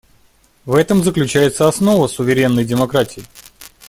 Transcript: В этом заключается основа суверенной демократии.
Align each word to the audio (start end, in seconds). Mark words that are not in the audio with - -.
В 0.65 0.73
этом 0.73 1.03
заключается 1.03 1.67
основа 1.67 2.07
суверенной 2.07 2.65
демократии. 2.65 3.23